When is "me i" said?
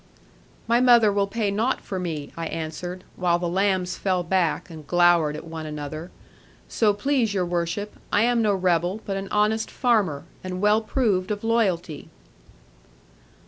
1.99-2.47